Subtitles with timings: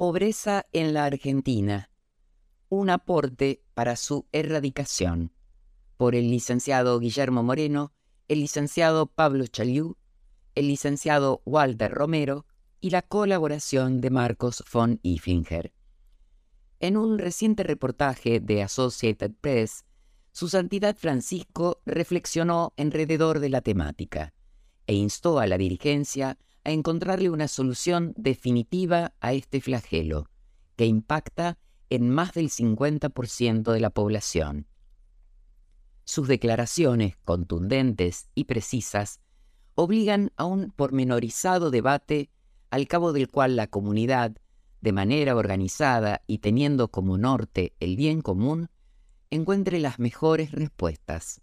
[0.00, 1.90] Pobreza en la Argentina.
[2.70, 5.30] Un aporte para su erradicación.
[5.98, 7.92] Por el licenciado Guillermo Moreno,
[8.26, 9.98] el licenciado Pablo Chaliú,
[10.54, 12.46] el licenciado Walter Romero
[12.80, 15.70] y la colaboración de Marcos von Iflinger.
[16.78, 19.84] En un reciente reportaje de Associated Press,
[20.32, 24.32] su Santidad Francisco reflexionó alrededor de la temática
[24.86, 30.28] e instó a la dirigencia a encontrarle una solución definitiva a este flagelo,
[30.76, 31.58] que impacta
[31.88, 34.66] en más del 50% de la población.
[36.04, 39.20] Sus declaraciones contundentes y precisas
[39.74, 42.30] obligan a un pormenorizado debate
[42.70, 44.36] al cabo del cual la comunidad,
[44.80, 48.70] de manera organizada y teniendo como norte el bien común,
[49.30, 51.42] encuentre las mejores respuestas.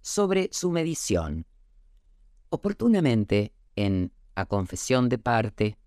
[0.00, 1.46] Sobre su medición.
[2.50, 5.78] Oportunamente, en A Confesión de Parte,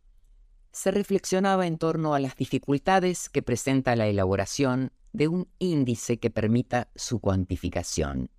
[0.71, 6.29] se reflexionaba en torno a las dificultades que presenta la elaboración de un índice que
[6.29, 8.29] permita su cuantificación.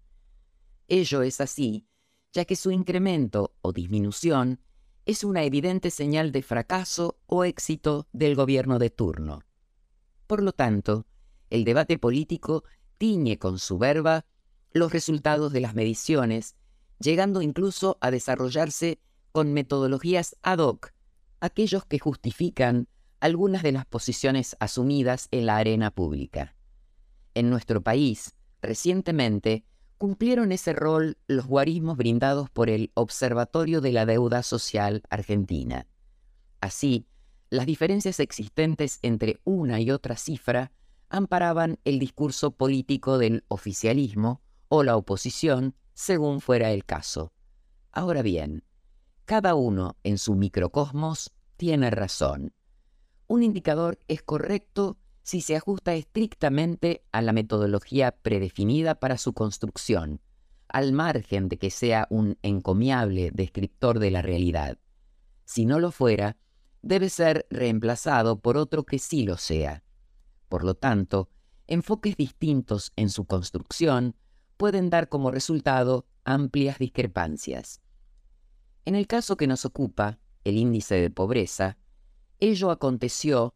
[0.86, 1.86] Ello es así,
[2.32, 4.60] ya que su incremento o disminución
[5.04, 9.42] es una evidente señal de fracaso o éxito del gobierno de turno.
[10.26, 11.06] Por lo tanto,
[11.50, 12.64] el debate político
[12.98, 14.26] tiñe con su verba
[14.72, 16.56] los resultados de las mediciones,
[17.00, 19.00] llegando incluso a desarrollarse
[19.32, 20.92] con metodologías ad hoc,
[21.40, 22.88] aquellos que justifican
[23.20, 26.54] algunas de las posiciones asumidas en la arena pública.
[27.34, 29.64] En nuestro país, recientemente,
[29.98, 35.86] cumplieron ese rol los guarismos brindados por el Observatorio de la Deuda Social Argentina.
[36.60, 37.06] Así,
[37.50, 40.70] las diferencias existentes entre una y otra cifra
[41.08, 47.32] amparaban el discurso político del oficialismo o la oposición, según fuera el caso.
[47.91, 48.62] Ahora bien,
[49.28, 52.55] cada uno en su microcosmos tiene razón.
[53.27, 60.22] Un indicador es correcto si se ajusta estrictamente a la metodología predefinida para su construcción,
[60.66, 64.78] al margen de que sea un encomiable descriptor de la realidad.
[65.45, 66.39] Si no lo fuera,
[66.81, 69.84] debe ser reemplazado por otro que sí lo sea.
[70.49, 71.28] Por lo tanto,
[71.66, 74.16] enfoques distintos en su construcción
[74.56, 77.83] pueden dar como resultado amplias discrepancias.
[78.88, 81.76] En el caso que nos ocupa, el índice de pobreza,
[82.41, 83.53] ello aconteció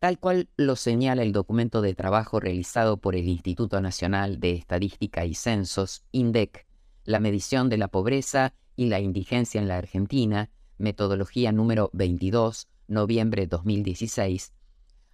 [0.00, 5.24] tal cual lo señala el documento de trabajo realizado por el Instituto Nacional de Estadística
[5.26, 6.66] y Censos, INDEC,
[7.04, 13.46] la medición de la pobreza y la indigencia en la Argentina, metodología número 22, noviembre
[13.46, 14.54] 2016,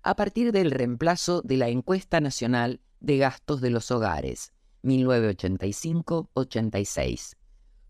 [0.02, 4.54] a partir del reemplazo de la Encuesta Nacional de Gastos de los Hogares,
[4.84, 7.36] 1985-86,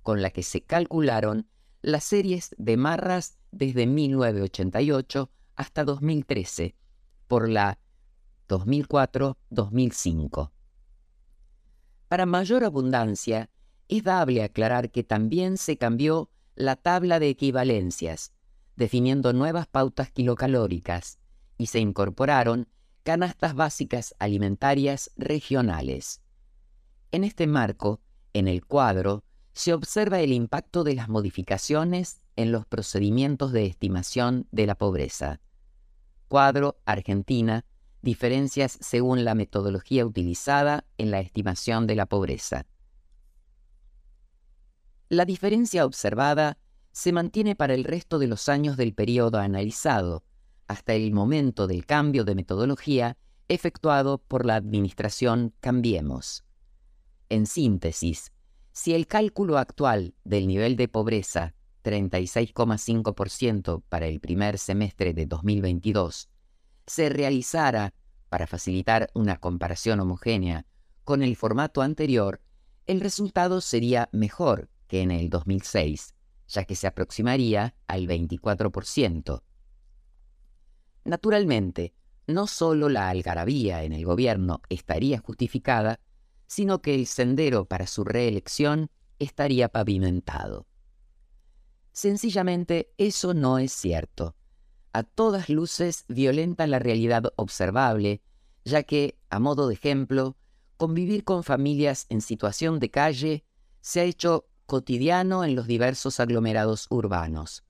[0.03, 1.47] con la que se calcularon
[1.83, 6.77] las series de Marras desde 1988 hasta 2013
[7.27, 7.79] por la
[8.49, 10.51] 2004-2005.
[12.09, 13.51] Para mayor abundancia,
[13.89, 18.33] es dable aclarar que también se cambió la tabla de equivalencias,
[18.77, 21.19] definiendo nuevas pautas kilocalóricas,
[21.57, 22.69] y se incorporaron
[23.03, 26.21] canastas básicas alimentarias regionales.
[27.13, 28.01] En este marco,
[28.33, 29.25] en el cuadro,
[29.61, 35.39] se observa el impacto de las modificaciones en los procedimientos de estimación de la pobreza.
[36.29, 37.67] Cuadro Argentina,
[38.01, 42.65] diferencias según la metodología utilizada en la estimación de la pobreza.
[45.11, 46.57] La diferencia observada
[46.93, 50.25] se mantiene para el resto de los años del periodo analizado,
[50.69, 53.19] hasta el momento del cambio de metodología
[53.49, 56.45] efectuado por la Administración Cambiemos.
[57.29, 58.33] En síntesis,
[58.73, 66.29] si el cálculo actual del nivel de pobreza, 36,5% para el primer semestre de 2022,
[66.87, 67.95] se realizara
[68.29, 70.67] para facilitar una comparación homogénea
[71.05, 72.41] con el formato anterior,
[72.87, 76.15] el resultado sería mejor que en el 2006,
[76.49, 79.43] ya que se aproximaría al 24%.
[81.05, 81.95] Naturalmente,
[82.27, 86.01] no solo la algarabía en el gobierno estaría justificada,
[86.51, 90.67] sino que el sendero para su reelección estaría pavimentado.
[91.93, 94.35] Sencillamente eso no es cierto.
[94.93, 98.21] A todas luces violenta la realidad observable,
[98.65, 100.37] ya que, a modo de ejemplo,
[100.77, 103.45] convivir con familias en situación de calle
[103.81, 107.63] se ha hecho cotidiano en los diversos aglomerados urbanos.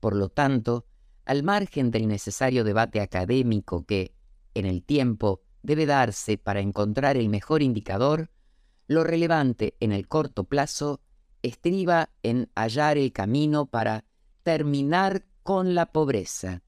[0.00, 0.86] Por lo tanto,
[1.26, 4.14] al margen del necesario debate académico que,
[4.54, 8.30] en el tiempo, debe darse para encontrar el mejor indicador,
[8.86, 11.00] lo relevante en el corto plazo
[11.42, 14.04] estriba en hallar el camino para
[14.42, 16.62] terminar con la pobreza.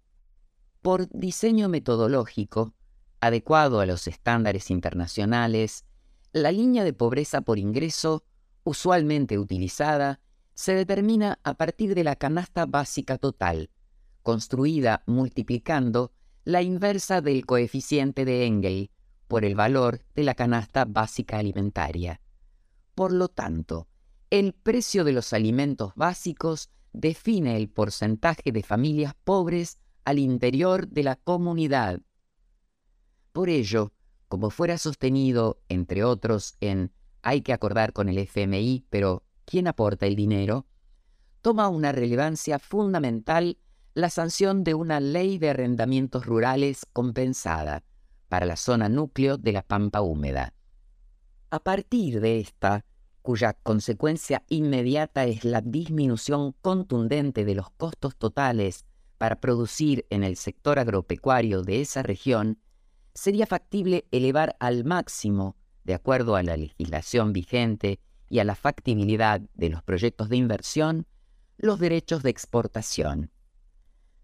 [0.81, 2.75] Por diseño metodológico,
[3.21, 5.85] adecuado a los estándares internacionales,
[6.33, 8.25] la línea de pobreza por ingreso,
[8.65, 10.21] usualmente utilizada,
[10.55, 13.69] se determina a partir de la canasta básica total,
[14.23, 16.13] construida multiplicando
[16.47, 18.93] la inversa del coeficiente de Engel
[19.27, 22.21] por el valor de la canasta básica alimentaria.
[22.95, 23.89] Por lo tanto,
[24.31, 31.03] el precio de los alimentos básicos define el porcentaje de familias pobres al interior de
[31.03, 32.01] la comunidad.
[33.33, 33.93] Por ello,
[34.29, 40.07] como fuera sostenido, entre otros, en hay que acordar con el FMI, pero ¿quién aporta
[40.07, 40.65] el dinero?
[41.47, 43.57] toma una relevancia fundamental
[43.97, 47.83] la sanción de una ley de arrendamientos rurales compensada
[48.29, 50.53] para la zona núcleo de la pampa húmeda.
[51.49, 52.85] A partir de esta,
[53.23, 58.85] cuya consecuencia inmediata es la disminución contundente de los costos totales
[59.17, 62.61] para producir en el sector agropecuario de esa región,
[63.15, 67.99] sería factible elevar al máximo, de acuerdo a la legislación vigente
[68.29, 71.07] y a la factibilidad de los proyectos de inversión,
[71.57, 73.31] los derechos de exportación.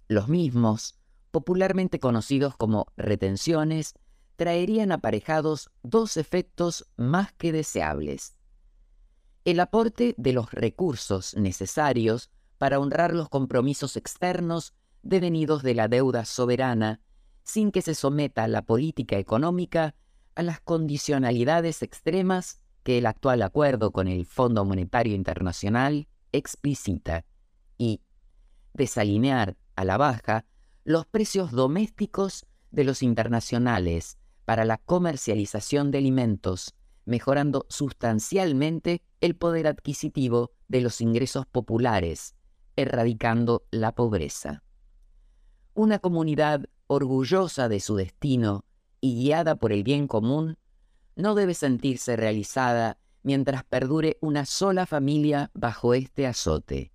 [0.09, 0.99] Los mismos,
[1.31, 3.95] popularmente conocidos como retenciones,
[4.37, 8.37] traerían aparejados dos efectos más que deseables.
[9.45, 16.25] El aporte de los recursos necesarios para honrar los compromisos externos devenidos de la deuda
[16.25, 17.01] soberana,
[17.43, 19.97] sin que se someta la política económica
[20.35, 27.25] a las condicionalidades extremas que el actual acuerdo con el Fondo Monetario Internacional explicita
[27.79, 28.01] y
[28.75, 30.45] desalinear a la baja
[30.85, 36.75] los precios domésticos de los internacionales para la comercialización de alimentos,
[37.05, 42.35] mejorando sustancialmente el poder adquisitivo de los ingresos populares,
[42.77, 44.63] erradicando la pobreza.
[45.75, 48.65] Una comunidad orgullosa de su destino
[49.01, 50.59] y guiada por el bien común
[51.17, 56.93] no debe sentirse realizada mientras perdure una sola familia bajo este azote.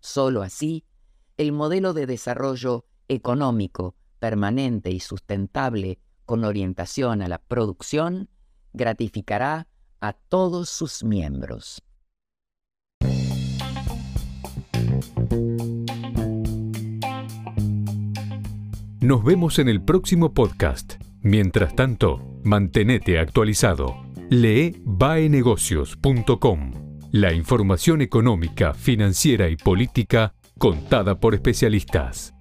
[0.00, 0.84] Solo así
[1.38, 8.28] el modelo de desarrollo económico permanente y sustentable con orientación a la producción
[8.74, 9.68] gratificará
[10.00, 11.82] a todos sus miembros.
[19.00, 20.94] Nos vemos en el próximo podcast.
[21.22, 23.96] Mientras tanto, mantenete actualizado.
[24.28, 26.72] Lee baenegocios.com.
[27.12, 32.34] La información económica, financiera y política contada por especialistas.